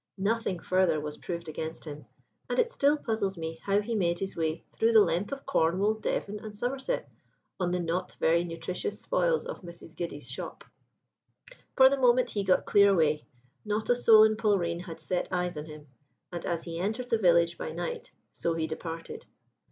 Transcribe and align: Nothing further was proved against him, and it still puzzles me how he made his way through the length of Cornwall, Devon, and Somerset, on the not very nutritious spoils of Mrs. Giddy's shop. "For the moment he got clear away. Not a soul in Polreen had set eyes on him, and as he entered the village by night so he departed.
Nothing 0.17 0.57
further 0.57 0.99
was 0.99 1.17
proved 1.17 1.47
against 1.47 1.85
him, 1.85 2.05
and 2.49 2.57
it 2.57 2.71
still 2.71 2.97
puzzles 2.97 3.37
me 3.37 3.59
how 3.61 3.81
he 3.81 3.93
made 3.93 4.17
his 4.17 4.35
way 4.35 4.63
through 4.73 4.93
the 4.93 5.03
length 5.03 5.31
of 5.31 5.45
Cornwall, 5.45 5.93
Devon, 5.93 6.39
and 6.39 6.55
Somerset, 6.57 7.07
on 7.59 7.69
the 7.69 7.79
not 7.79 8.15
very 8.19 8.43
nutritious 8.43 8.99
spoils 8.99 9.45
of 9.45 9.61
Mrs. 9.61 9.95
Giddy's 9.95 10.27
shop. 10.27 10.63
"For 11.77 11.87
the 11.87 11.99
moment 12.01 12.31
he 12.31 12.43
got 12.43 12.65
clear 12.65 12.89
away. 12.91 13.27
Not 13.63 13.91
a 13.91 13.95
soul 13.95 14.23
in 14.23 14.37
Polreen 14.37 14.79
had 14.79 14.99
set 14.99 15.27
eyes 15.31 15.55
on 15.55 15.65
him, 15.65 15.85
and 16.31 16.47
as 16.47 16.63
he 16.63 16.79
entered 16.79 17.11
the 17.11 17.19
village 17.19 17.55
by 17.55 17.71
night 17.71 18.09
so 18.33 18.55
he 18.55 18.65
departed. 18.65 19.27